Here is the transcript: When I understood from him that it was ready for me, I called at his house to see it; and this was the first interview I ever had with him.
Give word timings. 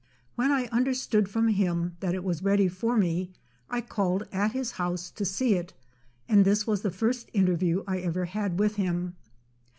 When 0.33 0.51
I 0.51 0.65
understood 0.71 1.29
from 1.29 1.49
him 1.49 1.95
that 1.99 2.15
it 2.15 2.23
was 2.23 2.41
ready 2.41 2.67
for 2.67 2.97
me, 2.97 3.33
I 3.69 3.81
called 3.81 4.27
at 4.31 4.51
his 4.51 4.71
house 4.81 5.11
to 5.11 5.23
see 5.23 5.53
it; 5.53 5.73
and 6.27 6.43
this 6.43 6.65
was 6.65 6.81
the 6.81 6.89
first 6.89 7.29
interview 7.33 7.83
I 7.87 7.99
ever 7.99 8.25
had 8.25 8.57
with 8.57 8.77
him. 8.77 9.15